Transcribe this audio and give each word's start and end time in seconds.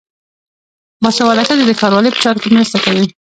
باسواده 1.03 1.43
ښځې 1.47 1.63
د 1.65 1.71
ښاروالۍ 1.79 2.09
په 2.13 2.19
چارو 2.23 2.41
کې 2.43 2.49
مرسته 2.55 2.77
کوي. 2.85 3.05